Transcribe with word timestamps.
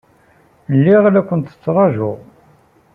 Lliɣ 0.75 1.03
la 1.09 1.21
kent-ttṛajuɣ. 1.27 2.17